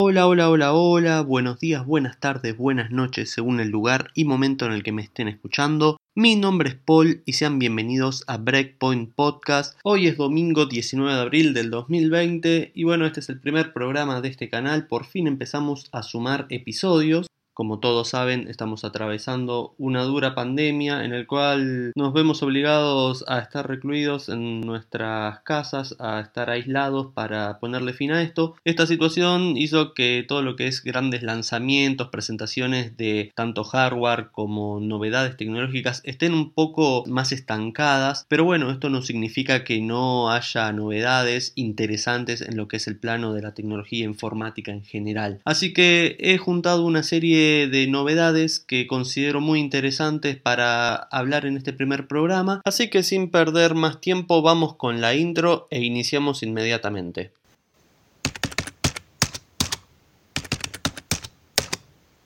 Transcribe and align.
Hola, 0.00 0.28
hola, 0.28 0.48
hola, 0.48 0.72
hola, 0.74 1.22
buenos 1.22 1.58
días, 1.58 1.84
buenas 1.84 2.20
tardes, 2.20 2.56
buenas 2.56 2.92
noches, 2.92 3.32
según 3.32 3.58
el 3.58 3.70
lugar 3.70 4.12
y 4.14 4.24
momento 4.24 4.64
en 4.64 4.70
el 4.70 4.84
que 4.84 4.92
me 4.92 5.02
estén 5.02 5.26
escuchando. 5.26 5.96
Mi 6.14 6.36
nombre 6.36 6.68
es 6.68 6.76
Paul 6.76 7.24
y 7.26 7.32
sean 7.32 7.58
bienvenidos 7.58 8.22
a 8.28 8.36
Breakpoint 8.36 9.12
Podcast. 9.12 9.76
Hoy 9.82 10.06
es 10.06 10.16
domingo 10.16 10.66
19 10.66 11.12
de 11.12 11.20
abril 11.20 11.52
del 11.52 11.70
2020 11.70 12.70
y 12.76 12.84
bueno, 12.84 13.06
este 13.06 13.18
es 13.18 13.28
el 13.28 13.40
primer 13.40 13.72
programa 13.72 14.20
de 14.20 14.28
este 14.28 14.48
canal. 14.48 14.86
Por 14.86 15.04
fin 15.04 15.26
empezamos 15.26 15.88
a 15.90 16.04
sumar 16.04 16.46
episodios. 16.48 17.26
Como 17.58 17.80
todos 17.80 18.10
saben, 18.10 18.46
estamos 18.46 18.84
atravesando 18.84 19.74
una 19.78 20.04
dura 20.04 20.36
pandemia 20.36 21.04
en 21.04 21.12
el 21.12 21.26
cual 21.26 21.90
nos 21.96 22.12
vemos 22.12 22.40
obligados 22.44 23.24
a 23.26 23.40
estar 23.40 23.66
recluidos 23.66 24.28
en 24.28 24.60
nuestras 24.60 25.40
casas, 25.40 25.96
a 25.98 26.20
estar 26.20 26.50
aislados 26.50 27.08
para 27.14 27.58
ponerle 27.58 27.94
fin 27.94 28.12
a 28.12 28.22
esto. 28.22 28.54
Esta 28.64 28.86
situación 28.86 29.56
hizo 29.56 29.92
que 29.92 30.24
todo 30.28 30.42
lo 30.42 30.54
que 30.54 30.68
es 30.68 30.84
grandes 30.84 31.24
lanzamientos, 31.24 32.10
presentaciones 32.10 32.96
de 32.96 33.32
tanto 33.34 33.64
hardware 33.64 34.28
como 34.30 34.78
novedades 34.78 35.36
tecnológicas 35.36 36.00
estén 36.04 36.34
un 36.34 36.52
poco 36.52 37.02
más 37.08 37.32
estancadas, 37.32 38.24
pero 38.28 38.44
bueno, 38.44 38.70
esto 38.70 38.88
no 38.88 39.02
significa 39.02 39.64
que 39.64 39.80
no 39.80 40.30
haya 40.30 40.72
novedades 40.72 41.54
interesantes 41.56 42.40
en 42.40 42.56
lo 42.56 42.68
que 42.68 42.76
es 42.76 42.86
el 42.86 43.00
plano 43.00 43.34
de 43.34 43.42
la 43.42 43.54
tecnología 43.54 44.04
informática 44.04 44.70
en 44.70 44.84
general. 44.84 45.40
Así 45.44 45.72
que 45.72 46.16
he 46.20 46.38
juntado 46.38 46.86
una 46.86 47.02
serie 47.02 47.47
de 47.48 47.86
novedades 47.88 48.60
que 48.60 48.86
considero 48.86 49.40
muy 49.40 49.60
interesantes 49.60 50.36
para 50.36 50.94
hablar 50.94 51.46
en 51.46 51.56
este 51.56 51.72
primer 51.72 52.06
programa, 52.06 52.60
así 52.64 52.90
que 52.90 53.02
sin 53.02 53.30
perder 53.30 53.74
más 53.74 54.00
tiempo 54.00 54.42
vamos 54.42 54.76
con 54.76 55.00
la 55.00 55.14
intro 55.14 55.66
e 55.70 55.80
iniciamos 55.80 56.42
inmediatamente. 56.42 57.32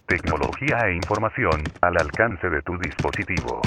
Tecnología 0.06 0.88
e 0.88 0.96
información 0.96 1.62
al 1.80 1.96
alcance 1.98 2.50
de 2.50 2.60
tu 2.62 2.76
dispositivo. 2.78 3.62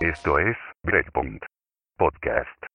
Esto 0.00 0.38
es 0.38 0.56
Breakpoint 0.82 1.42
Podcast. 1.96 2.73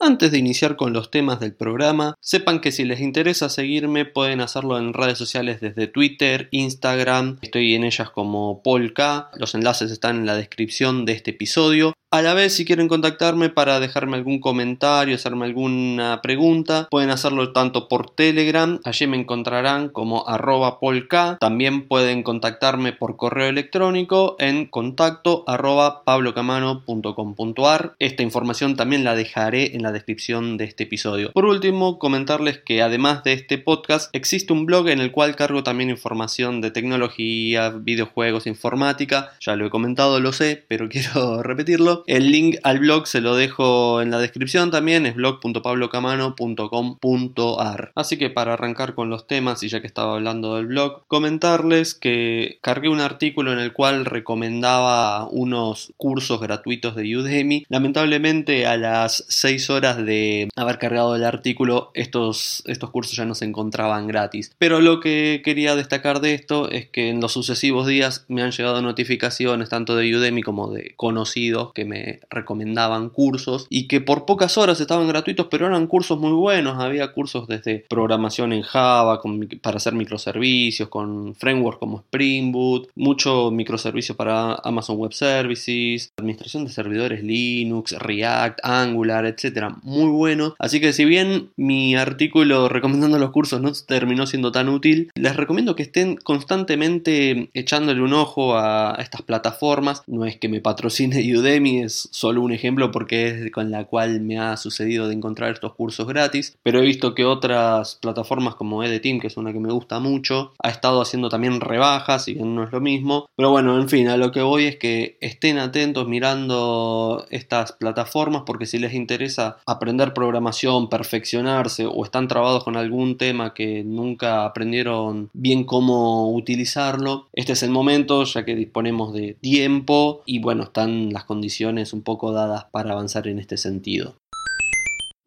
Antes 0.00 0.30
de 0.30 0.38
iniciar 0.38 0.76
con 0.76 0.92
los 0.92 1.10
temas 1.10 1.40
del 1.40 1.54
programa, 1.54 2.14
sepan 2.20 2.60
que 2.60 2.70
si 2.70 2.84
les 2.84 3.00
interesa 3.00 3.48
seguirme 3.48 4.04
pueden 4.04 4.40
hacerlo 4.40 4.78
en 4.78 4.92
redes 4.92 5.18
sociales 5.18 5.60
desde 5.60 5.88
Twitter, 5.88 6.46
Instagram, 6.52 7.38
estoy 7.42 7.74
en 7.74 7.82
ellas 7.82 8.08
como 8.08 8.62
Polka, 8.62 9.28
los 9.34 9.56
enlaces 9.56 9.90
están 9.90 10.18
en 10.18 10.26
la 10.26 10.36
descripción 10.36 11.04
de 11.04 11.14
este 11.14 11.32
episodio. 11.32 11.94
A 12.10 12.22
la 12.22 12.32
vez, 12.32 12.54
si 12.54 12.64
quieren 12.64 12.88
contactarme 12.88 13.50
para 13.50 13.80
dejarme 13.80 14.16
algún 14.16 14.40
comentario, 14.40 15.14
hacerme 15.14 15.44
alguna 15.44 16.20
pregunta, 16.22 16.88
pueden 16.90 17.10
hacerlo 17.10 17.52
tanto 17.52 17.86
por 17.86 18.14
Telegram, 18.14 18.80
allí 18.84 19.06
me 19.06 19.18
encontrarán 19.18 19.90
como 19.90 20.26
arroba 20.26 20.80
polka. 20.80 21.36
También 21.38 21.86
pueden 21.86 22.22
contactarme 22.22 22.94
por 22.94 23.18
correo 23.18 23.50
electrónico 23.50 24.36
en 24.38 24.64
contacto 24.64 25.44
arroba 25.46 26.02
pablocamano.com.ar. 26.04 27.94
Esta 27.98 28.22
información 28.22 28.74
también 28.74 29.04
la 29.04 29.14
dejaré 29.14 29.76
en 29.76 29.82
la 29.82 29.87
descripción 29.92 30.56
de 30.56 30.64
este 30.64 30.84
episodio. 30.84 31.32
Por 31.32 31.44
último, 31.44 31.98
comentarles 31.98 32.58
que 32.58 32.82
además 32.82 33.24
de 33.24 33.32
este 33.32 33.58
podcast, 33.58 34.14
existe 34.14 34.52
un 34.52 34.66
blog 34.66 34.88
en 34.88 35.00
el 35.00 35.10
cual 35.12 35.34
cargo 35.36 35.62
también 35.62 35.90
información 35.90 36.60
de 36.60 36.70
tecnología, 36.70 37.70
videojuegos, 37.70 38.46
informática. 38.46 39.32
Ya 39.40 39.56
lo 39.56 39.66
he 39.66 39.70
comentado, 39.70 40.20
lo 40.20 40.32
sé, 40.32 40.64
pero 40.68 40.88
quiero 40.90 41.42
repetirlo. 41.42 42.04
El 42.06 42.30
link 42.30 42.56
al 42.62 42.78
blog 42.80 43.06
se 43.06 43.20
lo 43.20 43.36
dejo 43.36 44.00
en 44.02 44.10
la 44.10 44.18
descripción 44.18 44.70
también, 44.70 45.06
es 45.06 45.14
blog.pablocamano.com.ar. 45.14 47.92
Así 47.94 48.16
que 48.16 48.30
para 48.30 48.54
arrancar 48.54 48.94
con 48.94 49.10
los 49.10 49.26
temas, 49.26 49.62
y 49.62 49.68
ya 49.68 49.80
que 49.80 49.86
estaba 49.86 50.14
hablando 50.14 50.56
del 50.56 50.66
blog, 50.66 51.06
comentarles 51.06 51.94
que 51.94 52.58
cargué 52.62 52.88
un 52.88 53.00
artículo 53.00 53.52
en 53.52 53.58
el 53.58 53.72
cual 53.72 54.04
recomendaba 54.04 55.26
unos 55.28 55.92
cursos 55.96 56.40
gratuitos 56.40 56.94
de 56.96 57.16
Udemy. 57.16 57.64
Lamentablemente 57.68 58.66
a 58.66 58.76
las 58.76 59.24
6 59.28 59.70
horas 59.70 59.77
de 59.80 60.48
haber 60.56 60.78
cargado 60.78 61.14
el 61.14 61.24
artículo, 61.24 61.90
estos, 61.94 62.62
estos 62.66 62.90
cursos 62.90 63.16
ya 63.16 63.24
no 63.24 63.34
se 63.34 63.44
encontraban 63.44 64.06
gratis. 64.06 64.52
Pero 64.58 64.80
lo 64.80 65.00
que 65.00 65.42
quería 65.44 65.76
destacar 65.76 66.20
de 66.20 66.34
esto 66.34 66.70
es 66.70 66.88
que 66.88 67.10
en 67.10 67.20
los 67.20 67.32
sucesivos 67.32 67.86
días 67.86 68.24
me 68.28 68.42
han 68.42 68.50
llegado 68.50 68.82
notificaciones 68.82 69.68
tanto 69.68 69.96
de 69.96 70.14
Udemy 70.14 70.42
como 70.42 70.70
de 70.70 70.94
conocidos 70.96 71.72
que 71.72 71.84
me 71.84 72.20
recomendaban 72.30 73.10
cursos 73.10 73.66
y 73.70 73.88
que 73.88 74.00
por 74.00 74.26
pocas 74.26 74.58
horas 74.58 74.80
estaban 74.80 75.08
gratuitos, 75.08 75.46
pero 75.50 75.66
eran 75.66 75.86
cursos 75.86 76.18
muy 76.18 76.32
buenos. 76.32 76.78
Había 76.78 77.12
cursos 77.12 77.46
desde 77.46 77.84
programación 77.88 78.52
en 78.52 78.62
Java 78.62 79.20
para 79.62 79.76
hacer 79.76 79.94
microservicios, 79.94 80.88
con 80.88 81.34
frameworks 81.34 81.78
como 81.78 81.98
Spring 81.98 82.52
Boot, 82.52 82.88
mucho 82.94 83.50
microservicio 83.50 84.16
para 84.16 84.54
Amazon 84.64 84.96
Web 84.96 85.12
Services, 85.12 86.12
administración 86.16 86.64
de 86.64 86.72
servidores 86.72 87.22
Linux, 87.22 87.92
React, 87.92 88.60
Angular, 88.62 89.26
etcétera, 89.26 89.67
muy 89.82 90.10
bueno. 90.10 90.54
Así 90.58 90.80
que 90.80 90.92
si 90.92 91.04
bien 91.04 91.50
mi 91.56 91.94
artículo 91.94 92.68
recomendando 92.68 93.18
los 93.18 93.30
cursos 93.30 93.60
no 93.60 93.72
terminó 93.86 94.26
siendo 94.26 94.52
tan 94.52 94.68
útil, 94.68 95.10
les 95.14 95.36
recomiendo 95.36 95.76
que 95.76 95.82
estén 95.82 96.16
constantemente 96.16 97.50
echándole 97.54 98.02
un 98.02 98.12
ojo 98.12 98.56
a 98.56 98.96
estas 98.98 99.22
plataformas. 99.22 100.02
No 100.06 100.24
es 100.24 100.36
que 100.36 100.48
me 100.48 100.60
patrocine 100.60 101.18
Udemy, 101.38 101.82
es 101.82 102.08
solo 102.12 102.42
un 102.42 102.52
ejemplo 102.52 102.90
porque 102.90 103.28
es 103.28 103.52
con 103.52 103.70
la 103.70 103.84
cual 103.84 104.20
me 104.20 104.38
ha 104.38 104.56
sucedido 104.56 105.08
de 105.08 105.14
encontrar 105.14 105.52
estos 105.52 105.74
cursos 105.74 106.06
gratis, 106.06 106.56
pero 106.62 106.80
he 106.80 106.86
visto 106.86 107.14
que 107.14 107.24
otras 107.24 107.96
plataformas 107.96 108.54
como 108.54 108.82
Edeteam, 108.82 109.20
que 109.20 109.26
es 109.26 109.36
una 109.36 109.52
que 109.52 109.60
me 109.60 109.72
gusta 109.72 110.00
mucho, 110.00 110.52
ha 110.62 110.70
estado 110.70 111.00
haciendo 111.00 111.28
también 111.28 111.60
rebajas, 111.60 112.28
y 112.28 112.34
bien 112.34 112.54
no 112.54 112.64
es 112.64 112.72
lo 112.72 112.80
mismo, 112.80 113.28
pero 113.36 113.50
bueno, 113.50 113.80
en 113.80 113.88
fin, 113.88 114.08
a 114.08 114.16
lo 114.16 114.32
que 114.32 114.42
voy 114.42 114.66
es 114.66 114.76
que 114.76 115.16
estén 115.20 115.58
atentos 115.58 116.08
mirando 116.08 117.26
estas 117.30 117.72
plataformas 117.72 118.42
porque 118.46 118.66
si 118.66 118.78
les 118.78 118.94
interesa 118.94 119.57
aprender 119.66 120.14
programación, 120.14 120.88
perfeccionarse 120.88 121.86
o 121.86 122.04
están 122.04 122.28
trabados 122.28 122.64
con 122.64 122.76
algún 122.76 123.16
tema 123.16 123.54
que 123.54 123.84
nunca 123.84 124.44
aprendieron 124.44 125.30
bien 125.32 125.64
cómo 125.64 126.32
utilizarlo, 126.32 127.28
este 127.32 127.52
es 127.52 127.62
el 127.62 127.70
momento 127.70 128.24
ya 128.24 128.44
que 128.44 128.54
disponemos 128.54 129.12
de 129.12 129.36
tiempo 129.40 130.22
y 130.26 130.40
bueno, 130.40 130.64
están 130.64 131.12
las 131.12 131.24
condiciones 131.24 131.92
un 131.92 132.02
poco 132.02 132.32
dadas 132.32 132.66
para 132.70 132.92
avanzar 132.92 133.28
en 133.28 133.38
este 133.38 133.56
sentido. 133.56 134.14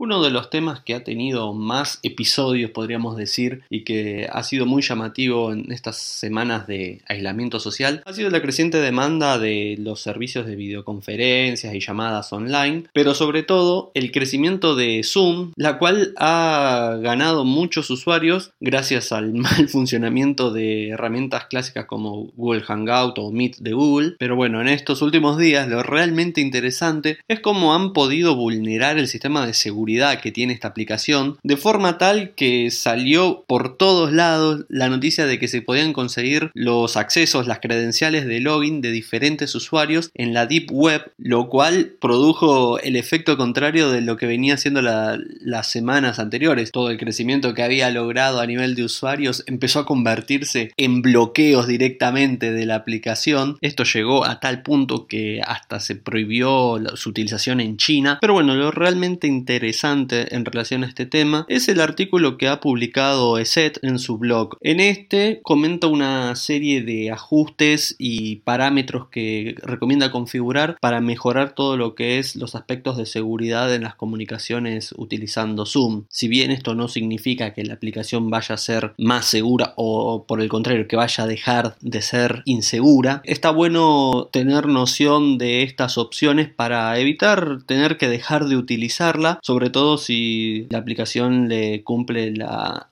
Uno 0.02 0.24
de 0.24 0.32
los 0.32 0.50
temas 0.50 0.80
que 0.80 0.96
ha 0.96 1.04
tenido 1.04 1.54
más 1.54 2.00
episodios, 2.02 2.72
podríamos 2.72 3.16
decir, 3.18 3.62
y 3.70 3.84
que 3.84 4.28
ha 4.32 4.42
sido 4.42 4.66
muy 4.66 4.82
llamativo 4.82 5.54
en 5.54 5.72
estas 5.72 6.00
semanas 6.00 6.66
de 6.66 7.04
aislamiento 7.08 7.60
social, 7.60 8.02
ha 8.08 8.12
sido 8.12 8.32
la 8.32 8.42
creciente 8.42 8.82
demanda 8.82 9.38
de 9.38 9.76
los 9.78 10.02
servicios 10.02 10.48
de 10.48 10.56
videoconferencias 10.56 11.76
y 11.76 11.80
llamadas 11.80 12.34
online, 12.34 12.86
pero 12.94 13.14
sobre 13.14 13.44
todo 13.44 13.92
el 13.94 14.12
crecimiento 14.12 14.76
de 14.76 15.04
Zoom, 15.04 15.52
la 15.56 15.78
cual 15.78 16.16
ha 16.18 16.98
ganado 17.00 17.46
muchos 17.46 17.92
usuarios 17.92 18.54
gracias 18.60 19.12
al 19.12 19.34
mal 19.36 19.70
funcionamiento 19.70 20.52
de 20.52 20.90
herramientas 20.90 21.46
clásicas 21.46 21.86
como 21.86 22.32
Google 22.36 22.64
Hangout 22.64 23.20
o 23.20 23.32
Meet 23.32 23.58
de 23.58 23.74
Google. 23.74 24.16
Pero 24.18 24.36
bueno, 24.36 24.62
en 24.62 24.68
estos 24.68 25.04
últimos 25.04 25.38
días 25.38 25.68
lo 25.68 25.84
realmente 25.84 26.42
interesante 26.42 27.20
es 27.28 27.40
cómo 27.40 27.76
han 27.76 27.94
podido 27.94 28.36
vulnerar 28.36 28.98
el 28.98 29.08
sistema 29.08 29.46
de 29.46 29.54
seguridad 29.54 29.91
que 30.22 30.32
tiene 30.32 30.54
esta 30.54 30.70
aplicación, 30.70 31.38
de 31.44 31.58
forma 31.58 31.98
tal 31.98 32.32
que 32.32 32.72
salió 32.72 33.44
por 33.48 33.78
todos 33.78 34.12
lados 34.12 34.66
la 34.70 34.90
noticia 34.90 35.26
de 35.26 35.38
que 35.38 35.48
se 35.48 35.62
podían 35.62 35.94
conseguir 35.94 36.50
los 36.54 36.96
accesos, 36.96 37.46
las 37.46 37.60
credenciales 37.60 38.26
de 38.26 38.40
login 38.40 38.82
de 38.82 38.92
diferentes 38.92 39.54
usuarios 39.54 40.12
en 40.14 40.34
la 40.34 40.46
Deep 40.46 40.72
Web, 40.72 41.12
lo 41.18 41.50
cual 41.50 41.94
produjo 42.00 42.80
el 42.80 42.96
efecto 42.96 43.38
contrario 43.38 43.92
de 43.92 44.02
lo 44.02 44.16
que 44.16 44.28
venía 44.28 44.58
siendo 44.58 44.82
las 44.82 45.68
semanas 45.68 46.20
anteriores. 46.20 46.72
Todo 46.72 46.90
el 46.90 46.98
crecimiento 46.98 47.54
que 47.54 47.64
había 47.64 47.90
logrado 47.90 48.40
a 48.40 48.48
nivel 48.48 48.76
de 48.76 48.86
usuarios 48.86 49.44
empezó 49.48 49.80
a 49.80 49.86
convertirse 49.86 50.72
en 50.78 51.02
bloqueos 51.02 51.68
directamente 51.68 52.52
de 52.52 52.66
la 52.66 52.76
aplicación. 52.76 53.58
Esto 53.62 53.84
llegó 53.84 54.26
a 54.26 54.40
tal 54.40 54.62
punto 54.62 55.06
que 55.06 55.42
hasta 55.46 55.80
se 55.80 55.96
prohibió 55.96 56.80
su 56.96 57.10
utilización 57.10 57.60
en 57.60 57.78
China. 57.78 58.18
Pero 58.22 58.34
bueno, 58.34 58.56
lo 58.56 58.72
realmente 58.72 59.28
interesante 59.28 59.81
en 59.84 60.46
relación 60.46 60.84
a 60.84 60.88
este 60.88 61.08
tema 61.08 61.46
es 61.50 61.68
el 61.68 61.82
artículo 61.82 62.38
que 62.38 62.48
ha 62.48 62.60
publicado 62.60 63.40
ESET 63.40 63.80
en 63.82 63.98
su 63.98 64.20
blog. 64.20 64.58
En 64.62 64.80
este 64.80 65.40
comenta 65.42 65.88
una 65.88 66.36
serie 66.36 66.84
de 66.84 67.10
ajustes 67.10 67.96
y 67.98 68.38
parámetros 68.38 69.08
que 69.10 69.56
recomienda 69.64 70.12
configurar 70.12 70.78
para 70.80 71.02
mejorar 71.02 71.56
todo 71.56 71.78
lo 71.78 71.96
que 71.96 72.20
es 72.20 72.36
los 72.36 72.54
aspectos 72.54 72.96
de 72.98 73.08
seguridad 73.08 73.74
en 73.74 73.82
las 73.82 73.96
comunicaciones 73.96 74.94
utilizando 74.98 75.66
Zoom. 75.66 76.06
Si 76.10 76.28
bien 76.28 76.52
esto 76.52 76.76
no 76.76 76.88
significa 76.88 77.56
que 77.56 77.64
la 77.64 77.74
aplicación 77.74 78.30
vaya 78.30 78.56
a 78.56 78.60
ser 78.60 78.94
más 79.00 79.26
segura 79.26 79.74
o 79.78 80.26
por 80.28 80.42
el 80.42 80.50
contrario 80.50 80.88
que 80.88 80.96
vaya 80.96 81.24
a 81.24 81.28
dejar 81.28 81.76
de 81.82 82.04
ser 82.04 82.44
insegura, 82.46 83.22
está 83.24 83.50
bueno 83.50 84.30
tener 84.32 84.68
noción 84.68 85.40
de 85.40 85.64
estas 85.64 85.98
opciones 85.98 86.50
para 86.50 87.00
evitar 87.00 87.64
tener 87.66 87.98
que 87.98 88.08
dejar 88.08 88.46
de 88.46 88.58
utilizarla, 88.58 89.40
sobre 89.42 89.61
todo 89.70 89.98
si 89.98 90.68
la 90.70 90.80
aplicación 90.80 91.48
le 91.48 91.84
cumple 91.84 92.34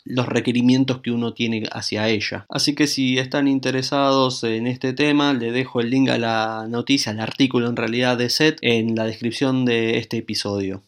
los 0.05 0.25
requerimientos 0.25 0.99
que 0.99 1.11
uno 1.11 1.33
tiene 1.33 1.63
hacia 1.71 2.07
ella. 2.09 2.45
Así 2.49 2.75
que 2.75 2.87
si 2.87 3.17
están 3.17 3.47
interesados 3.47 4.43
en 4.43 4.67
este 4.67 4.93
tema, 4.93 5.33
le 5.33 5.51
dejo 5.51 5.81
el 5.81 5.89
link 5.89 6.09
a 6.09 6.17
la 6.17 6.67
noticia, 6.69 7.11
al 7.11 7.19
artículo 7.19 7.67
en 7.67 7.75
realidad 7.75 8.17
de 8.17 8.29
SET 8.29 8.57
en 8.61 8.95
la 8.95 9.05
descripción 9.05 9.65
de 9.65 9.97
este 9.97 10.17
episodio. 10.17 10.81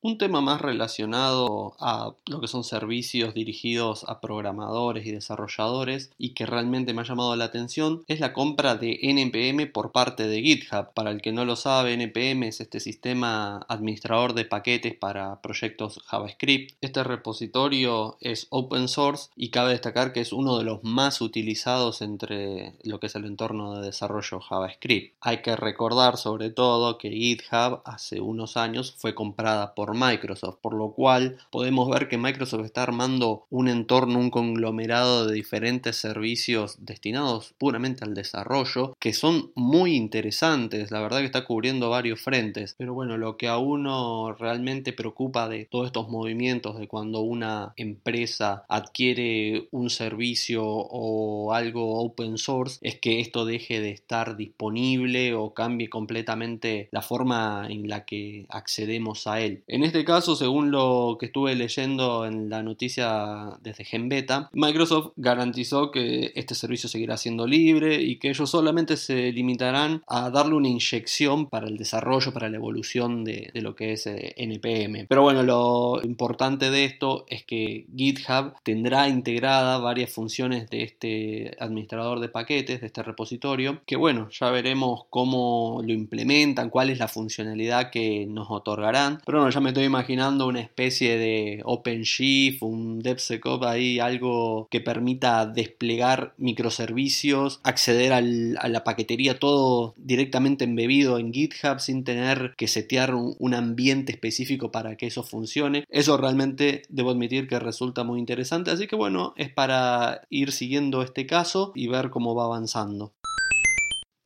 Un 0.00 0.16
tema 0.16 0.40
más 0.40 0.60
relacionado 0.60 1.74
a 1.80 2.14
lo 2.28 2.40
que 2.40 2.46
son 2.46 2.62
servicios 2.62 3.34
dirigidos 3.34 4.04
a 4.06 4.20
programadores 4.20 5.04
y 5.04 5.10
desarrolladores 5.10 6.12
y 6.16 6.34
que 6.34 6.46
realmente 6.46 6.94
me 6.94 7.00
ha 7.00 7.04
llamado 7.04 7.34
la 7.34 7.46
atención 7.46 8.04
es 8.06 8.20
la 8.20 8.32
compra 8.32 8.76
de 8.76 8.96
NPM 9.02 9.66
por 9.72 9.90
parte 9.90 10.28
de 10.28 10.40
GitHub. 10.40 10.92
Para 10.94 11.10
el 11.10 11.20
que 11.20 11.32
no 11.32 11.44
lo 11.44 11.56
sabe, 11.56 11.94
NPM 11.94 12.44
es 12.44 12.60
este 12.60 12.78
sistema 12.78 13.66
administrador 13.68 14.34
de 14.34 14.44
paquetes 14.44 14.94
para 14.94 15.40
proyectos 15.40 16.00
JavaScript. 16.06 16.76
Este 16.80 17.02
repositorio 17.02 18.18
es 18.20 18.46
open 18.50 18.86
source 18.86 19.30
y 19.34 19.50
cabe 19.50 19.72
destacar 19.72 20.12
que 20.12 20.20
es 20.20 20.32
uno 20.32 20.58
de 20.58 20.64
los 20.64 20.84
más 20.84 21.20
utilizados 21.20 22.02
entre 22.02 22.74
lo 22.84 23.00
que 23.00 23.08
es 23.08 23.16
el 23.16 23.24
entorno 23.24 23.74
de 23.74 23.86
desarrollo 23.86 24.38
JavaScript. 24.38 25.16
Hay 25.20 25.42
que 25.42 25.56
recordar 25.56 26.18
sobre 26.18 26.50
todo 26.50 26.98
que 26.98 27.10
GitHub 27.10 27.82
hace 27.84 28.20
unos 28.20 28.56
años 28.56 28.94
fue 28.96 29.16
comprada 29.16 29.74
por 29.74 29.87
Microsoft, 29.94 30.58
por 30.60 30.74
lo 30.74 30.92
cual 30.92 31.38
podemos 31.50 31.88
ver 31.90 32.08
que 32.08 32.18
Microsoft 32.18 32.64
está 32.64 32.82
armando 32.82 33.46
un 33.50 33.68
entorno, 33.68 34.18
un 34.18 34.30
conglomerado 34.30 35.26
de 35.26 35.34
diferentes 35.34 35.96
servicios 35.96 36.76
destinados 36.80 37.54
puramente 37.58 38.04
al 38.04 38.14
desarrollo, 38.14 38.96
que 38.98 39.12
son 39.12 39.52
muy 39.54 39.94
interesantes, 39.94 40.90
la 40.90 41.00
verdad 41.00 41.18
que 41.18 41.26
está 41.26 41.44
cubriendo 41.44 41.90
varios 41.90 42.20
frentes, 42.20 42.74
pero 42.78 42.94
bueno, 42.94 43.16
lo 43.16 43.36
que 43.36 43.48
a 43.48 43.58
uno 43.58 44.32
realmente 44.32 44.92
preocupa 44.92 45.48
de 45.48 45.66
todos 45.66 45.86
estos 45.86 46.08
movimientos, 46.08 46.78
de 46.78 46.88
cuando 46.88 47.20
una 47.20 47.72
empresa 47.76 48.64
adquiere 48.68 49.68
un 49.70 49.90
servicio 49.90 50.64
o 50.64 51.52
algo 51.52 52.00
open 52.00 52.38
source, 52.38 52.78
es 52.82 52.98
que 52.98 53.20
esto 53.20 53.44
deje 53.44 53.80
de 53.80 53.90
estar 53.90 54.36
disponible 54.36 55.34
o 55.34 55.54
cambie 55.54 55.88
completamente 55.88 56.88
la 56.92 57.02
forma 57.02 57.66
en 57.68 57.88
la 57.88 58.04
que 58.04 58.46
accedemos 58.48 59.26
a 59.26 59.40
él. 59.40 59.62
En 59.78 59.84
este 59.84 60.04
caso, 60.04 60.34
según 60.34 60.72
lo 60.72 61.18
que 61.20 61.26
estuve 61.26 61.54
leyendo 61.54 62.26
en 62.26 62.50
la 62.50 62.64
noticia 62.64 63.60
desde 63.62 63.84
GenBeta, 63.84 64.50
Microsoft 64.52 65.12
garantizó 65.14 65.92
que 65.92 66.32
este 66.34 66.56
servicio 66.56 66.88
seguirá 66.88 67.16
siendo 67.16 67.46
libre 67.46 68.02
y 68.02 68.18
que 68.18 68.30
ellos 68.30 68.50
solamente 68.50 68.96
se 68.96 69.30
limitarán 69.30 70.02
a 70.08 70.30
darle 70.30 70.56
una 70.56 70.66
inyección 70.66 71.46
para 71.46 71.68
el 71.68 71.78
desarrollo, 71.78 72.32
para 72.32 72.48
la 72.48 72.56
evolución 72.56 73.22
de, 73.22 73.52
lo 73.54 73.76
que 73.76 73.92
es 73.92 74.08
eh, 74.08 74.34
NPM. 74.36 75.06
Pero 75.08 75.22
bueno, 75.22 75.44
lo 75.44 76.00
importante 76.02 76.72
de 76.72 76.84
esto 76.84 77.24
es 77.28 77.44
que 77.44 77.86
GitHub 77.96 78.54
tendrá 78.64 79.08
integrada 79.08 79.78
varias 79.78 80.10
funciones 80.10 80.68
de 80.70 80.82
este 80.82 81.56
administrador 81.60 82.18
de 82.18 82.28
paquetes, 82.28 82.80
de 82.80 82.88
este 82.88 83.04
repositorio, 83.04 83.80
que 83.86 83.94
bueno, 83.94 84.28
ya 84.30 84.50
veremos 84.50 85.02
cómo 85.08 85.82
lo 85.86 85.92
implementan, 85.92 86.68
cuál 86.68 86.90
es 86.90 86.98
la 86.98 87.06
funcionalidad 87.06 87.90
que 87.92 88.26
nos 88.26 88.50
otorgarán. 88.50 89.20
Pero 89.24 89.38
bueno, 89.38 89.52
ya 89.52 89.60
me 89.60 89.67
estoy 89.68 89.84
imaginando 89.84 90.46
una 90.46 90.60
especie 90.60 91.18
de 91.18 91.60
OpenShift, 91.64 92.62
un 92.62 93.00
DevSecOps 93.00 93.66
ahí, 93.66 93.98
algo 93.98 94.68
que 94.70 94.80
permita 94.80 95.46
desplegar 95.46 96.34
microservicios, 96.36 97.60
acceder 97.62 98.12
a 98.12 98.20
la 98.20 98.84
paquetería, 98.84 99.38
todo 99.38 99.94
directamente 99.96 100.64
embebido 100.64 101.18
en 101.18 101.32
GitHub 101.32 101.80
sin 101.80 102.04
tener 102.04 102.54
que 102.56 102.68
setear 102.68 103.14
un 103.14 103.54
ambiente 103.54 104.12
específico 104.12 104.70
para 104.70 104.96
que 104.96 105.06
eso 105.06 105.22
funcione. 105.22 105.84
Eso 105.88 106.16
realmente 106.16 106.82
debo 106.88 107.10
admitir 107.10 107.48
que 107.48 107.58
resulta 107.58 108.04
muy 108.04 108.18
interesante, 108.18 108.70
así 108.70 108.86
que 108.86 108.96
bueno, 108.96 109.34
es 109.36 109.50
para 109.50 110.22
ir 110.30 110.52
siguiendo 110.52 111.02
este 111.02 111.26
caso 111.26 111.72
y 111.74 111.88
ver 111.88 112.10
cómo 112.10 112.34
va 112.34 112.44
avanzando. 112.44 113.12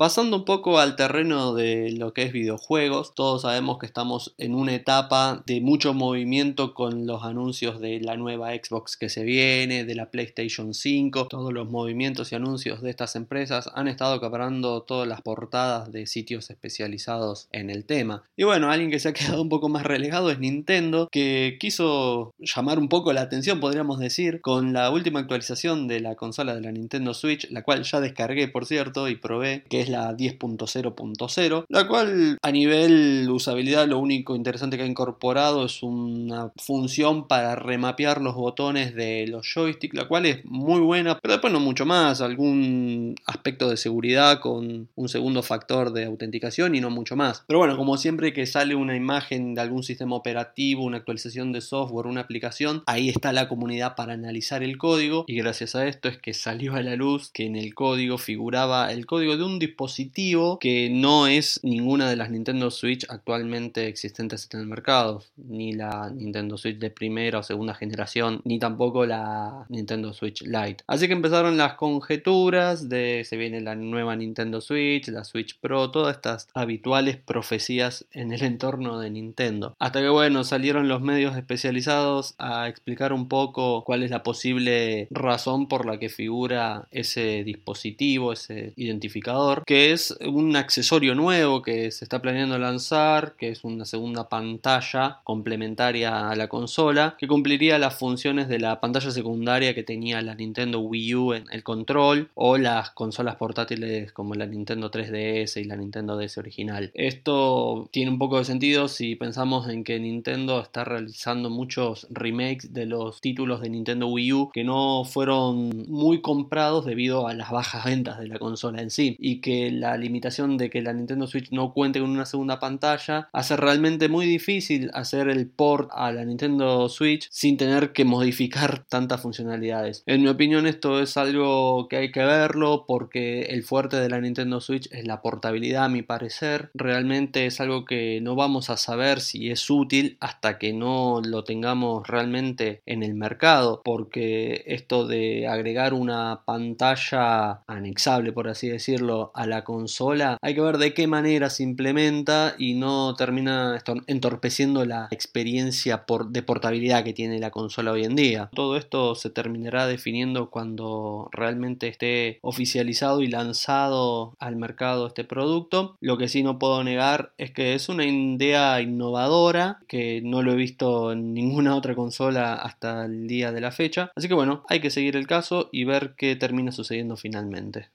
Pasando 0.02 0.38
un 0.38 0.44
poco 0.44 0.80
al 0.80 0.96
terreno 0.96 1.54
de 1.54 1.92
lo 1.92 2.12
que 2.12 2.24
es 2.24 2.32
videojuegos, 2.32 3.14
todos 3.14 3.42
sabemos 3.42 3.78
que 3.78 3.86
estamos 3.86 4.34
en 4.36 4.56
una 4.56 4.74
etapa 4.74 5.44
de 5.46 5.60
mucho 5.60 5.94
movimiento 5.94 6.74
con 6.74 7.06
los 7.06 7.22
anuncios 7.22 7.78
de 7.78 8.00
la 8.00 8.16
nueva 8.16 8.50
Xbox 8.50 8.96
que 8.96 9.08
se 9.08 9.22
viene, 9.22 9.84
de 9.84 9.94
la 9.94 10.10
PlayStation 10.10 10.74
5, 10.74 11.28
todos 11.28 11.52
los 11.52 11.70
movimientos 11.70 12.32
y 12.32 12.34
anuncios 12.34 12.82
de 12.82 12.90
estas 12.90 13.14
empresas 13.14 13.70
han 13.76 13.86
estado 13.86 14.14
acaparando 14.14 14.82
todas 14.82 15.06
las 15.06 15.20
portadas 15.20 15.92
de 15.92 16.08
sitios 16.08 16.50
especializados 16.50 17.46
en 17.52 17.70
el 17.70 17.84
tema. 17.84 18.24
Y 18.36 18.42
bueno, 18.42 18.72
alguien 18.72 18.90
que 18.90 18.98
se 18.98 19.10
ha 19.10 19.12
quedado 19.12 19.40
un 19.40 19.48
poco 19.48 19.68
más 19.68 19.84
relegado 19.84 20.32
es 20.32 20.40
Nintendo, 20.40 21.08
que 21.12 21.58
quiso 21.60 22.34
llamar 22.40 22.80
un 22.80 22.88
poco 22.88 23.12
la 23.12 23.20
atención, 23.20 23.60
podríamos 23.60 24.00
decir, 24.00 24.40
con 24.40 24.72
la 24.72 24.90
última 24.90 25.20
actualización 25.20 25.86
de 25.86 26.00
la 26.00 26.16
consola 26.16 26.56
de 26.56 26.60
la 26.60 26.72
Nintendo 26.72 27.14
Switch, 27.14 27.48
la 27.52 27.62
cual 27.62 27.84
ya 27.84 28.00
descargué 28.00 28.48
por 28.48 28.66
cierto 28.66 29.08
y 29.08 29.14
probé, 29.14 29.62
que 29.70 29.80
es 29.80 29.91
la 29.92 30.12
10.0.0, 30.12 31.64
la 31.68 31.86
cual 31.86 32.38
a 32.42 32.50
nivel 32.50 33.28
usabilidad 33.30 33.86
lo 33.86 33.98
único 33.98 34.34
interesante 34.34 34.76
que 34.76 34.82
ha 34.82 34.86
incorporado 34.86 35.66
es 35.66 35.82
una 35.82 36.50
función 36.56 37.28
para 37.28 37.54
remapear 37.54 38.20
los 38.20 38.34
botones 38.34 38.94
de 38.94 39.26
los 39.28 39.46
joysticks, 39.46 39.94
la 39.94 40.08
cual 40.08 40.26
es 40.26 40.44
muy 40.44 40.80
buena, 40.80 41.18
pero 41.20 41.34
después 41.34 41.52
no 41.52 41.60
mucho 41.60 41.86
más, 41.86 42.20
algún 42.20 43.14
aspecto 43.26 43.68
de 43.68 43.76
seguridad 43.76 44.40
con 44.40 44.88
un 44.94 45.08
segundo 45.08 45.42
factor 45.42 45.92
de 45.92 46.06
autenticación 46.06 46.74
y 46.74 46.80
no 46.80 46.90
mucho 46.90 47.14
más. 47.14 47.44
Pero 47.46 47.58
bueno, 47.58 47.76
como 47.76 47.96
siempre 47.98 48.32
que 48.32 48.46
sale 48.46 48.74
una 48.74 48.96
imagen 48.96 49.54
de 49.54 49.60
algún 49.60 49.82
sistema 49.82 50.16
operativo, 50.16 50.84
una 50.84 50.98
actualización 50.98 51.52
de 51.52 51.60
software, 51.60 52.06
una 52.06 52.22
aplicación, 52.22 52.82
ahí 52.86 53.10
está 53.10 53.32
la 53.32 53.48
comunidad 53.48 53.94
para 53.94 54.14
analizar 54.14 54.62
el 54.62 54.78
código 54.78 55.24
y 55.26 55.36
gracias 55.36 55.74
a 55.74 55.86
esto 55.86 56.08
es 56.08 56.18
que 56.18 56.32
salió 56.32 56.74
a 56.74 56.82
la 56.82 56.96
luz 56.96 57.30
que 57.30 57.44
en 57.44 57.56
el 57.56 57.74
código 57.74 58.16
figuraba 58.16 58.90
el 58.90 59.04
código 59.04 59.36
de 59.36 59.44
un 59.44 59.58
dispositivo 59.58 59.81
dispositivo 59.82 60.58
que 60.60 60.90
no 60.90 61.26
es 61.26 61.58
ninguna 61.64 62.08
de 62.08 62.16
las 62.16 62.30
Nintendo 62.30 62.70
Switch 62.70 63.04
actualmente 63.08 63.88
existentes 63.88 64.48
en 64.52 64.60
el 64.60 64.66
mercado, 64.66 65.22
ni 65.36 65.72
la 65.72 66.10
Nintendo 66.10 66.56
Switch 66.56 66.78
de 66.78 66.90
primera 66.90 67.40
o 67.40 67.42
segunda 67.42 67.74
generación, 67.74 68.40
ni 68.44 68.58
tampoco 68.58 69.06
la 69.06 69.66
Nintendo 69.68 70.12
Switch 70.12 70.42
Lite. 70.42 70.84
Así 70.86 71.08
que 71.08 71.14
empezaron 71.14 71.56
las 71.56 71.74
conjeturas 71.74 72.88
de 72.88 73.24
se 73.24 73.36
viene 73.36 73.60
la 73.60 73.74
nueva 73.74 74.14
Nintendo 74.14 74.60
Switch, 74.60 75.08
la 75.08 75.24
Switch 75.24 75.58
Pro, 75.58 75.90
todas 75.90 76.14
estas 76.14 76.48
habituales 76.54 77.16
profecías 77.16 78.06
en 78.12 78.32
el 78.32 78.44
entorno 78.44 79.00
de 79.00 79.10
Nintendo. 79.10 79.74
Hasta 79.80 80.00
que 80.00 80.08
bueno, 80.08 80.44
salieron 80.44 80.88
los 80.88 81.00
medios 81.00 81.36
especializados 81.36 82.34
a 82.38 82.68
explicar 82.68 83.12
un 83.12 83.28
poco 83.28 83.82
cuál 83.84 84.04
es 84.04 84.10
la 84.10 84.22
posible 84.22 85.08
razón 85.10 85.66
por 85.66 85.86
la 85.86 85.98
que 85.98 86.08
figura 86.08 86.86
ese 86.92 87.42
dispositivo, 87.42 88.32
ese 88.32 88.74
identificador, 88.76 89.61
que 89.66 89.92
es 89.92 90.16
un 90.26 90.56
accesorio 90.56 91.14
nuevo 91.14 91.62
que 91.62 91.90
se 91.90 92.04
está 92.04 92.20
planeando 92.20 92.58
lanzar, 92.58 93.34
que 93.36 93.48
es 93.48 93.64
una 93.64 93.84
segunda 93.84 94.28
pantalla 94.28 95.20
complementaria 95.24 96.30
a 96.30 96.36
la 96.36 96.48
consola, 96.48 97.16
que 97.18 97.28
cumpliría 97.28 97.78
las 97.78 97.98
funciones 97.98 98.48
de 98.48 98.58
la 98.58 98.80
pantalla 98.80 99.10
secundaria 99.10 99.74
que 99.74 99.82
tenía 99.82 100.22
la 100.22 100.34
Nintendo 100.34 100.80
Wii 100.80 101.14
U 101.14 101.34
en 101.34 101.44
el 101.50 101.62
control 101.62 102.30
o 102.34 102.58
las 102.58 102.90
consolas 102.90 103.36
portátiles 103.36 104.12
como 104.12 104.34
la 104.34 104.46
Nintendo 104.46 104.90
3DS 104.90 105.60
y 105.60 105.64
la 105.64 105.76
Nintendo 105.76 106.16
DS 106.16 106.38
original. 106.38 106.90
Esto 106.94 107.88
tiene 107.90 108.10
un 108.10 108.18
poco 108.18 108.38
de 108.38 108.44
sentido 108.44 108.88
si 108.88 109.16
pensamos 109.16 109.68
en 109.68 109.84
que 109.84 109.98
Nintendo 109.98 110.60
está 110.60 110.84
realizando 110.84 111.50
muchos 111.50 112.06
remakes 112.10 112.72
de 112.72 112.86
los 112.86 113.20
títulos 113.20 113.60
de 113.60 113.70
Nintendo 113.70 114.08
Wii 114.08 114.32
U 114.32 114.50
que 114.52 114.64
no 114.64 115.04
fueron 115.04 115.84
muy 115.88 116.20
comprados 116.20 116.84
debido 116.84 117.26
a 117.26 117.34
las 117.34 117.50
bajas 117.50 117.84
ventas 117.84 118.18
de 118.18 118.28
la 118.28 118.38
consola 118.38 118.82
en 118.82 118.90
sí 118.90 119.16
y 119.18 119.40
que 119.40 119.51
la 119.70 119.96
limitación 119.96 120.56
de 120.56 120.70
que 120.70 120.82
la 120.82 120.92
Nintendo 120.92 121.26
Switch 121.26 121.50
no 121.50 121.72
cuente 121.72 122.00
con 122.00 122.10
una 122.10 122.26
segunda 122.26 122.58
pantalla 122.58 123.28
hace 123.32 123.56
realmente 123.56 124.08
muy 124.08 124.26
difícil 124.26 124.90
hacer 124.94 125.28
el 125.28 125.48
port 125.48 125.90
a 125.92 126.12
la 126.12 126.24
Nintendo 126.24 126.88
Switch 126.88 127.28
sin 127.30 127.56
tener 127.56 127.92
que 127.92 128.04
modificar 128.04 128.84
tantas 128.88 129.20
funcionalidades. 129.20 130.02
En 130.06 130.22
mi 130.22 130.28
opinión 130.28 130.66
esto 130.66 131.00
es 131.00 131.16
algo 131.16 131.88
que 131.88 131.96
hay 131.96 132.12
que 132.12 132.24
verlo 132.24 132.84
porque 132.86 133.42
el 133.42 133.62
fuerte 133.62 133.96
de 133.96 134.08
la 134.08 134.20
Nintendo 134.20 134.60
Switch 134.60 134.88
es 134.92 135.06
la 135.06 135.22
portabilidad 135.22 135.84
a 135.84 135.88
mi 135.88 136.02
parecer. 136.02 136.70
Realmente 136.74 137.46
es 137.46 137.60
algo 137.60 137.84
que 137.84 138.20
no 138.20 138.34
vamos 138.34 138.70
a 138.70 138.76
saber 138.76 139.20
si 139.20 139.50
es 139.50 139.68
útil 139.70 140.16
hasta 140.20 140.58
que 140.58 140.72
no 140.72 141.20
lo 141.24 141.44
tengamos 141.44 142.06
realmente 142.06 142.82
en 142.86 143.02
el 143.02 143.14
mercado 143.14 143.82
porque 143.84 144.64
esto 144.66 145.06
de 145.06 145.46
agregar 145.46 145.94
una 145.94 146.42
pantalla 146.44 147.62
anexable 147.66 148.32
por 148.32 148.48
así 148.48 148.68
decirlo 148.68 149.32
a 149.42 149.46
la 149.46 149.64
consola 149.64 150.38
hay 150.40 150.54
que 150.54 150.60
ver 150.60 150.78
de 150.78 150.94
qué 150.94 151.06
manera 151.06 151.50
se 151.50 151.62
implementa 151.62 152.54
y 152.58 152.74
no 152.74 153.14
termina 153.14 153.82
entorpeciendo 154.06 154.84
la 154.84 155.08
experiencia 155.10 156.04
de 156.28 156.42
portabilidad 156.42 157.04
que 157.04 157.12
tiene 157.12 157.38
la 157.38 157.50
consola 157.50 157.92
hoy 157.92 158.04
en 158.04 158.16
día. 158.16 158.50
Todo 158.54 158.76
esto 158.76 159.14
se 159.14 159.30
terminará 159.30 159.86
definiendo 159.86 160.50
cuando 160.50 161.28
realmente 161.32 161.88
esté 161.88 162.38
oficializado 162.42 163.22
y 163.22 163.28
lanzado 163.28 164.34
al 164.38 164.56
mercado 164.56 165.06
este 165.06 165.24
producto. 165.24 165.96
Lo 166.00 166.18
que 166.18 166.28
sí 166.28 166.42
no 166.42 166.58
puedo 166.58 166.82
negar 166.84 167.32
es 167.38 167.50
que 167.50 167.74
es 167.74 167.88
una 167.88 168.04
idea 168.04 168.80
innovadora 168.80 169.80
que 169.88 170.20
no 170.22 170.42
lo 170.42 170.52
he 170.52 170.56
visto 170.56 171.12
en 171.12 171.34
ninguna 171.34 171.76
otra 171.76 171.94
consola 171.94 172.54
hasta 172.54 173.04
el 173.04 173.26
día 173.26 173.52
de 173.52 173.60
la 173.60 173.72
fecha. 173.72 174.10
Así 174.14 174.28
que 174.28 174.34
bueno, 174.34 174.64
hay 174.68 174.80
que 174.80 174.90
seguir 174.90 175.16
el 175.16 175.26
caso 175.26 175.68
y 175.72 175.84
ver 175.84 176.14
qué 176.16 176.36
termina 176.36 176.72
sucediendo 176.72 177.16
finalmente. 177.16 177.90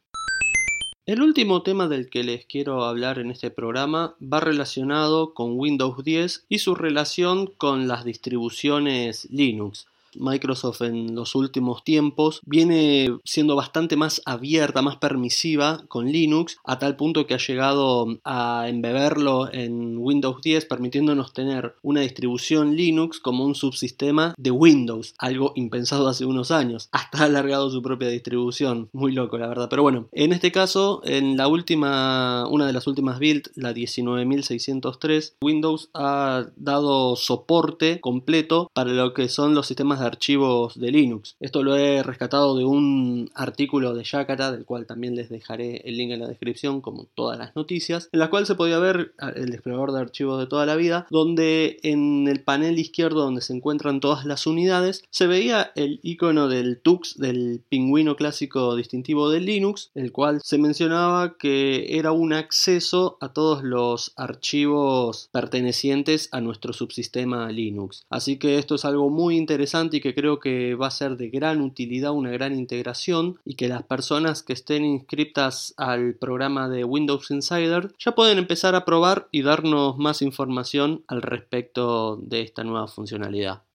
El 1.08 1.22
último 1.22 1.64
tema 1.64 1.88
del 1.88 2.10
que 2.10 2.26
les 2.26 2.46
quiero 2.46 2.84
hablar 2.84 3.18
en 3.18 3.32
este 3.32 3.50
programa 3.50 4.16
va 4.22 4.42
relacionado 4.42 5.34
con 5.34 5.58
Windows 5.58 6.04
10 6.04 6.48
y 6.50 6.60
su 6.60 6.76
relación 6.76 7.48
con 7.48 7.88
las 7.88 8.04
distribuciones 8.04 9.26
Linux. 9.32 9.88
Microsoft 10.20 10.82
en 10.82 11.16
los 11.16 11.36
últimos 11.36 11.84
tiempos 11.84 12.42
viene 12.46 13.18
siendo 13.24 13.56
bastante 13.56 13.96
más 13.96 14.22
abierta, 14.26 14.82
más 14.82 14.98
permisiva 14.98 15.84
con 15.88 16.12
Linux, 16.12 16.58
a 16.64 16.80
tal 16.80 16.96
punto 16.96 17.28
que 17.28 17.34
ha 17.34 17.38
llegado 17.38 18.08
a 18.24 18.66
embeberlo 18.68 19.52
en 19.54 19.98
Windows 19.98 20.42
10, 20.42 20.66
permitiéndonos 20.66 21.34
tener 21.34 21.76
una 21.82 22.02
distribución 22.02 22.76
Linux 22.76 23.20
como 23.20 23.46
un 23.46 23.56
subsistema 23.56 24.34
de 24.38 24.52
Windows, 24.52 25.14
algo 25.18 25.54
impensado 25.56 26.08
hace 26.08 26.26
unos 26.26 26.52
años. 26.52 26.90
Hasta 26.92 27.20
ha 27.20 27.26
alargado 27.26 27.70
su 27.70 27.82
propia 27.82 28.10
distribución, 28.10 28.90
muy 28.94 29.12
loco 29.12 29.38
la 29.38 29.48
verdad. 29.48 29.68
Pero 29.70 29.84
bueno, 29.84 30.08
en 30.12 30.34
este 30.34 30.52
caso, 30.52 31.02
en 31.04 31.38
la 31.38 31.48
última, 31.48 32.48
una 32.50 32.68
de 32.68 32.74
las 32.74 32.88
últimas 32.88 33.20
builds, 33.20 33.52
la 33.56 33.74
19603, 33.74 35.38
Windows 35.42 35.90
ha 35.94 36.48
dado 36.56 37.16
soporte 37.16 38.00
completo 38.02 38.70
para 38.74 38.92
lo 38.92 39.14
que 39.14 39.30
son 39.30 39.54
los 39.54 39.68
sistemas 39.68 40.00
de 40.00 40.07
archivos 40.08 40.80
de 40.80 40.92
Linux. 40.92 41.36
Esto 41.40 41.64
lo 41.64 41.76
he 41.76 42.02
rescatado 42.04 42.58
de 42.58 42.66
un 42.66 43.30
artículo 43.36 43.94
de 43.94 44.04
Yakata, 44.04 44.52
del 44.52 44.66
cual 44.66 44.86
también 44.86 45.16
les 45.16 45.30
dejaré 45.30 45.82
el 45.86 45.98
link 45.98 46.12
en 46.12 46.22
la 46.22 46.28
descripción, 46.28 46.82
como 46.82 47.06
todas 47.16 47.38
las 47.38 47.56
noticias, 47.56 48.10
en 48.12 48.20
la 48.20 48.30
cual 48.30 48.46
se 48.46 48.56
podía 48.56 48.80
ver 48.80 49.14
el 49.36 49.54
explorador 49.54 49.92
de 49.92 50.00
archivos 50.00 50.40
de 50.40 50.48
toda 50.48 50.66
la 50.66 50.76
vida, 50.76 51.06
donde 51.10 51.80
en 51.84 52.28
el 52.28 52.42
panel 52.42 52.80
izquierdo 52.80 53.22
donde 53.22 53.42
se 53.42 53.54
encuentran 53.54 54.00
todas 54.00 54.26
las 54.26 54.48
unidades, 54.48 55.04
se 55.10 55.28
veía 55.28 55.72
el 55.76 56.00
icono 56.04 56.48
del 56.48 56.80
Tux, 56.80 57.18
del 57.18 57.62
pingüino 57.70 58.16
clásico 58.16 58.76
distintivo 58.76 59.30
de 59.30 59.42
Linux, 59.42 59.92
el 59.96 60.12
cual 60.12 60.42
se 60.44 60.58
mencionaba 60.58 61.38
que 61.38 61.98
era 61.98 62.12
un 62.12 62.34
acceso 62.34 63.18
a 63.22 63.34
todos 63.34 63.64
los 63.64 64.14
archivos 64.16 65.30
pertenecientes 65.32 66.30
a 66.32 66.42
nuestro 66.42 66.74
subsistema 66.74 67.52
Linux. 67.52 68.06
Así 68.10 68.38
que 68.38 68.58
esto 68.58 68.76
es 68.76 68.86
algo 68.86 69.10
muy 69.10 69.38
interesante 69.38 69.97
y 69.98 70.01
que 70.01 70.13
creo 70.13 70.39
que 70.39 70.75
va 70.75 70.88
a 70.88 70.92
ser 70.92 71.18
de 71.18 71.30
gran 71.30 71.62
utilidad, 71.62 72.12
una 72.12 72.32
gran 72.32 72.56
integración 72.56 73.39
y 73.46 73.56
que 73.56 73.68
las 73.68 73.84
personas 73.84 74.44
que 74.44 74.54
estén 74.54 74.86
inscritas 74.86 75.74
al 75.77 76.13
programa 76.13 76.70
de 76.70 76.84
Windows 76.84 77.32
Insider 77.32 77.94
ya 77.98 78.13
pueden 78.13 78.38
empezar 78.38 78.75
a 78.75 78.86
probar 78.86 79.27
y 79.32 79.42
darnos 79.42 79.98
más 79.98 80.22
información 80.22 81.04
al 81.08 81.22
respecto 81.22 82.18
de 82.18 82.42
esta 82.42 82.63
nueva 82.63 82.88
funcionalidad. 82.88 83.67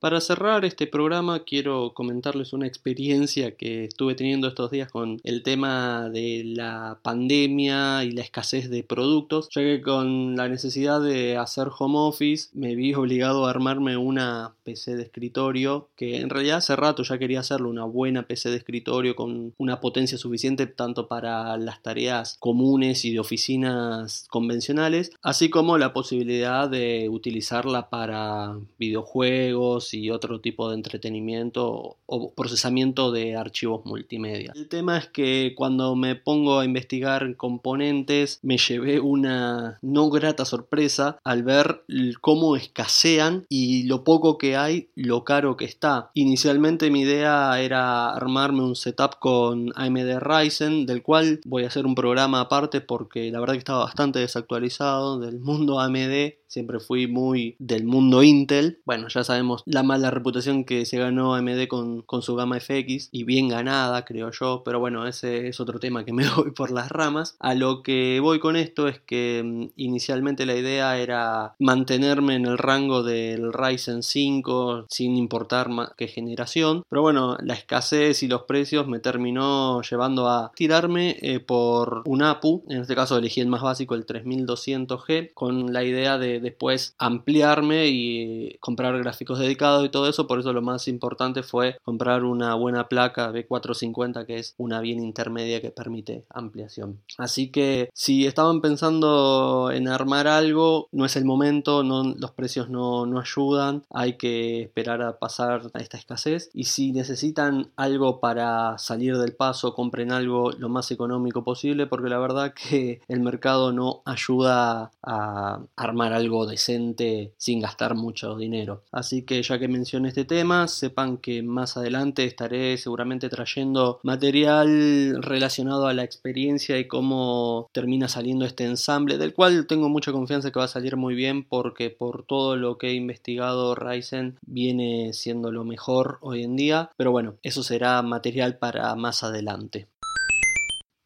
Para 0.00 0.22
cerrar 0.22 0.64
este 0.64 0.86
programa 0.86 1.40
quiero 1.44 1.92
comentarles 1.92 2.54
una 2.54 2.66
experiencia 2.66 3.54
que 3.54 3.84
estuve 3.84 4.14
teniendo 4.14 4.48
estos 4.48 4.70
días 4.70 4.90
con 4.90 5.20
el 5.24 5.42
tema 5.42 6.08
de 6.08 6.42
la 6.42 6.98
pandemia 7.02 8.02
y 8.04 8.12
la 8.12 8.22
escasez 8.22 8.70
de 8.70 8.82
productos, 8.82 9.50
ya 9.54 9.60
que 9.60 9.82
con 9.82 10.36
la 10.36 10.48
necesidad 10.48 11.02
de 11.02 11.36
hacer 11.36 11.68
home 11.78 11.98
office 11.98 12.48
me 12.54 12.76
vi 12.76 12.94
obligado 12.94 13.44
a 13.44 13.50
armarme 13.50 13.98
una 13.98 14.54
PC 14.62 14.96
de 14.96 15.02
escritorio 15.02 15.90
que 15.96 16.16
en 16.22 16.30
realidad 16.30 16.56
hace 16.56 16.76
rato 16.76 17.02
ya 17.02 17.18
quería 17.18 17.40
hacerlo, 17.40 17.68
una 17.68 17.84
buena 17.84 18.22
PC 18.22 18.48
de 18.48 18.56
escritorio 18.56 19.14
con 19.14 19.52
una 19.58 19.82
potencia 19.82 20.16
suficiente 20.16 20.66
tanto 20.66 21.08
para 21.08 21.58
las 21.58 21.82
tareas 21.82 22.38
comunes 22.38 23.04
y 23.04 23.12
de 23.12 23.20
oficinas 23.20 24.24
convencionales, 24.30 25.10
así 25.20 25.50
como 25.50 25.76
la 25.76 25.92
posibilidad 25.92 26.70
de 26.70 27.10
utilizarla 27.10 27.90
para 27.90 28.56
videojuegos, 28.78 29.89
y 29.94 30.10
otro 30.10 30.40
tipo 30.40 30.68
de 30.68 30.76
entretenimiento 30.76 31.96
o 32.06 32.32
procesamiento 32.34 33.12
de 33.12 33.36
archivos 33.36 33.84
multimedia. 33.84 34.52
El 34.54 34.68
tema 34.68 34.98
es 34.98 35.08
que 35.08 35.54
cuando 35.56 35.94
me 35.96 36.16
pongo 36.16 36.58
a 36.58 36.64
investigar 36.64 37.36
componentes 37.36 38.38
me 38.42 38.58
llevé 38.58 39.00
una 39.00 39.78
no 39.82 40.10
grata 40.10 40.44
sorpresa 40.44 41.18
al 41.24 41.42
ver 41.42 41.82
cómo 42.20 42.56
escasean 42.56 43.44
y 43.48 43.84
lo 43.84 44.04
poco 44.04 44.38
que 44.38 44.56
hay, 44.56 44.88
lo 44.94 45.24
caro 45.24 45.56
que 45.56 45.64
está. 45.64 46.10
Inicialmente 46.14 46.90
mi 46.90 47.02
idea 47.02 47.60
era 47.60 48.12
armarme 48.12 48.62
un 48.62 48.76
setup 48.76 49.18
con 49.18 49.72
AMD 49.74 50.18
Ryzen, 50.20 50.86
del 50.86 51.02
cual 51.02 51.40
voy 51.44 51.64
a 51.64 51.68
hacer 51.68 51.86
un 51.86 51.94
programa 51.94 52.40
aparte 52.40 52.80
porque 52.80 53.30
la 53.30 53.40
verdad 53.40 53.54
que 53.54 53.58
estaba 53.58 53.84
bastante 53.84 54.18
desactualizado 54.18 55.18
del 55.18 55.40
mundo 55.40 55.80
AMD 55.80 56.39
siempre 56.50 56.80
fui 56.80 57.06
muy 57.06 57.56
del 57.58 57.84
mundo 57.84 58.22
Intel. 58.22 58.80
Bueno, 58.84 59.08
ya 59.08 59.24
sabemos 59.24 59.62
la 59.66 59.82
mala 59.82 60.10
reputación 60.10 60.64
que 60.64 60.84
se 60.84 60.98
ganó 60.98 61.34
AMD 61.34 61.68
con, 61.68 62.02
con, 62.02 62.22
su 62.22 62.34
gama 62.34 62.60
FX 62.60 63.08
y 63.12 63.24
bien 63.24 63.48
ganada, 63.48 64.04
creo 64.04 64.30
yo, 64.30 64.62
pero 64.64 64.80
bueno, 64.80 65.06
ese 65.06 65.48
es 65.48 65.60
otro 65.60 65.78
tema 65.78 66.04
que 66.04 66.12
me 66.12 66.28
voy 66.36 66.50
por 66.50 66.70
las 66.70 66.90
ramas. 66.90 67.36
A 67.38 67.54
lo 67.54 67.82
que 67.82 68.20
voy 68.20 68.40
con 68.40 68.56
esto 68.56 68.88
es 68.88 68.98
que 69.00 69.42
mm, 69.44 69.72
inicialmente 69.76 70.44
la 70.44 70.56
idea 70.56 70.98
era 70.98 71.54
mantenerme 71.58 72.34
en 72.34 72.46
el 72.46 72.58
rango 72.58 73.02
del 73.02 73.52
Ryzen 73.52 74.02
5 74.02 74.86
sin 74.88 75.16
importar 75.16 75.60
qué 75.96 76.08
generación, 76.08 76.84
pero 76.88 77.02
bueno, 77.02 77.36
la 77.40 77.54
escasez 77.54 78.22
y 78.22 78.28
los 78.28 78.42
precios 78.42 78.88
me 78.88 78.98
terminó 78.98 79.82
llevando 79.82 80.28
a 80.28 80.52
tirarme 80.54 81.16
eh, 81.20 81.40
por 81.40 82.02
un 82.06 82.22
APU, 82.22 82.64
en 82.68 82.80
este 82.80 82.94
caso 82.94 83.18
elegí 83.18 83.40
el 83.40 83.48
más 83.48 83.62
básico, 83.62 83.94
el 83.94 84.06
3200G, 84.06 85.32
con 85.34 85.72
la 85.72 85.84
idea 85.84 86.18
de 86.18 86.39
después 86.40 86.94
ampliarme 86.98 87.88
y 87.88 88.56
comprar 88.60 88.98
gráficos 88.98 89.38
dedicados 89.38 89.84
y 89.84 89.88
todo 89.88 90.08
eso. 90.08 90.26
Por 90.26 90.40
eso 90.40 90.52
lo 90.52 90.62
más 90.62 90.88
importante 90.88 91.42
fue 91.42 91.76
comprar 91.82 92.24
una 92.24 92.54
buena 92.54 92.88
placa 92.88 93.32
B450 93.32 94.26
que 94.26 94.38
es 94.38 94.54
una 94.58 94.80
bien 94.80 95.02
intermedia 95.02 95.60
que 95.60 95.70
permite 95.70 96.24
ampliación. 96.30 97.00
Así 97.18 97.50
que 97.50 97.90
si 97.94 98.26
estaban 98.26 98.60
pensando 98.60 99.70
en 99.72 99.88
armar 99.88 100.26
algo, 100.26 100.88
no 100.92 101.04
es 101.04 101.16
el 101.16 101.24
momento, 101.24 101.82
los 101.82 102.30
precios 102.32 102.68
no, 102.68 103.06
no 103.06 103.20
ayudan, 103.20 103.84
hay 103.90 104.14
que 104.14 104.62
esperar 104.62 105.02
a 105.02 105.18
pasar 105.18 105.70
a 105.72 105.80
esta 105.80 105.96
escasez. 105.96 106.50
Y 106.54 106.64
si 106.64 106.92
necesitan 106.92 107.70
algo 107.76 108.20
para 108.20 108.78
salir 108.78 109.16
del 109.18 109.34
paso, 109.34 109.74
compren 109.74 110.12
algo 110.12 110.52
lo 110.52 110.68
más 110.68 110.90
económico 110.90 111.44
posible 111.44 111.86
porque 111.86 112.08
la 112.08 112.18
verdad 112.18 112.54
que 112.54 113.00
el 113.08 113.20
mercado 113.20 113.72
no 113.72 114.02
ayuda 114.04 114.90
a 115.02 115.60
armar 115.76 116.12
decente 116.46 117.32
sin 117.36 117.60
gastar 117.60 117.94
mucho 117.94 118.36
dinero. 118.36 118.82
Así 118.92 119.22
que 119.22 119.42
ya 119.42 119.58
que 119.58 119.68
mencioné 119.68 120.08
este 120.08 120.24
tema, 120.24 120.68
sepan 120.68 121.18
que 121.18 121.42
más 121.42 121.76
adelante 121.76 122.24
estaré 122.24 122.76
seguramente 122.78 123.28
trayendo 123.28 124.00
material 124.02 125.22
relacionado 125.22 125.86
a 125.86 125.94
la 125.94 126.04
experiencia 126.04 126.78
y 126.78 126.86
cómo 126.86 127.68
termina 127.72 128.08
saliendo 128.08 128.44
este 128.44 128.64
ensamble, 128.64 129.18
del 129.18 129.34
cual 129.34 129.66
tengo 129.66 129.88
mucha 129.88 130.12
confianza 130.12 130.50
que 130.50 130.58
va 130.58 130.64
a 130.66 130.68
salir 130.68 130.96
muy 130.96 131.14
bien 131.14 131.44
porque 131.44 131.90
por 131.90 132.24
todo 132.24 132.56
lo 132.56 132.78
que 132.78 132.88
he 132.88 132.94
investigado 132.94 133.74
Ryzen 133.74 134.38
viene 134.46 135.12
siendo 135.12 135.52
lo 135.52 135.64
mejor 135.64 136.18
hoy 136.20 136.44
en 136.44 136.56
día, 136.56 136.90
pero 136.96 137.10
bueno, 137.10 137.36
eso 137.42 137.62
será 137.62 138.00
material 138.02 138.58
para 138.58 138.94
más 138.94 139.22
adelante. 139.22 139.88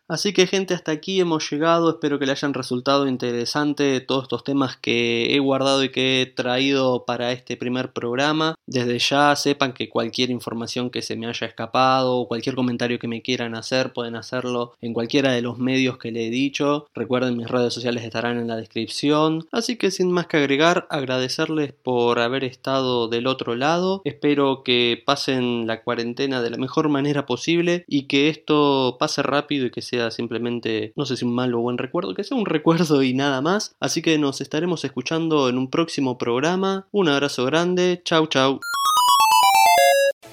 Así 0.09 0.35
que 0.35 0.47
gente, 0.47 0.75
hasta 0.75 0.93
aquí 0.93 1.19
hemos 1.21 1.51
llegado, 1.51 1.89
espero 1.89 2.19
que 2.19 2.27
le 2.27 2.33
hayan 2.33 2.53
resultado 2.53 3.09
interesante 3.09 4.01
todos 4.01 4.25
estos 4.25 4.45
temas 4.45 4.77
que 4.77 5.35
he 5.35 5.39
guardado 5.39 5.83
y 5.83 5.91
que 5.91 6.21
he 6.21 6.27
traído 6.27 7.07
para 7.07 7.33
este 7.33 7.57
primer 7.57 7.93
programa. 7.95 8.54
Desde 8.67 8.99
ya 8.99 9.37
sepan 9.37 9.73
que 9.73 9.89
cualquier 9.89 10.31
información 10.31 10.91
que 10.91 11.03
se 11.03 11.17
me 11.17 11.27
haya 11.27 11.47
escapado 11.47 12.17
o 12.17 12.29
cualquier 12.29 12.55
comentario 12.55 12.99
que 12.99 13.09
me 13.09 13.23
quieran 13.23 13.55
hacer 13.55 13.93
pueden 13.93 14.17
hacerlo 14.17 14.73
en 14.81 14.95
cualquiera 14.95 15.33
de 15.33 15.43
los 15.43 15.59
medios 15.59 15.99
que 15.99 16.13
le 16.13 16.27
he 16.27 16.31
dicho. 16.31 16.87
Recuerden 16.95 17.37
mis 17.37 17.49
redes 17.49 17.75
sociales 17.75 18.05
estarán 18.05 18.39
en 18.39 18.49
la 18.49 18.57
descripción. 18.57 19.47
Así 19.53 19.77
que 19.77 19.91
sin 19.91 20.11
más 20.11 20.27
que 20.27 20.39
agregar, 20.39 20.87
agradecerles 20.91 21.73
por 21.73 22.21
haber 22.21 22.45
estado 22.45 23.09
del 23.09 23.27
otro 23.27 23.55
lado. 23.55 24.01
Espero 24.05 24.63
que 24.65 25.03
pasen 25.05 25.67
la 25.67 25.83
cuarentena 25.83 26.41
de 26.41 26.51
la 26.51 26.57
mejor 26.57 26.89
manera 26.89 27.27
posible 27.27 27.85
y 27.87 28.05
que 28.05 28.29
esto 28.29 28.97
pase 28.99 29.23
rápido 29.23 29.67
y 29.67 29.71
que 29.71 29.83
sea 29.83 30.11
simplemente, 30.11 30.93
no 30.97 31.05
sé 31.07 31.17
si 31.17 31.25
un 31.25 31.35
mal 31.35 31.55
o 31.55 31.61
buen 31.61 31.79
recuerdo, 31.79 32.15
que 32.15 32.25
sea 32.25 32.37
un 32.37 32.47
recuerdo 32.47 33.03
y 33.03 33.15
nada 33.15 33.41
más. 33.41 33.77
Así 33.81 34.03
que 34.03 34.19
nos 34.19 34.41
estaremos 34.41 34.85
escuchando 34.85 35.49
en 35.49 35.59
un 35.59 35.69
próximo 35.71 36.19
programa. 36.19 36.87
Un 36.93 37.09
abrazo 37.09 37.45
grande, 37.45 38.01
chau 38.05 38.27
chau. 38.27 38.54